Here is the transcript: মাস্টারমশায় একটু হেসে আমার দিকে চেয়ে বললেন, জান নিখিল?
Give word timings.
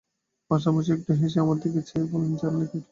মাস্টারমশায় 0.51 0.97
একটু 0.97 1.11
হেসে 1.13 1.37
আমার 1.39 1.57
দিকে 1.57 1.81
চেয়ে 1.81 2.05
বললেন, 2.11 2.33
জান 2.35 2.53
নিখিল? 2.59 2.79